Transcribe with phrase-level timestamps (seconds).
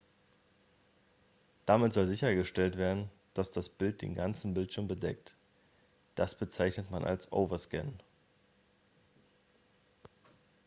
[1.67, 5.35] damit soll sichergestellt werden dass das bild den ganzen bildschirm bedeckt
[6.15, 7.99] das bezeichnet man als overscan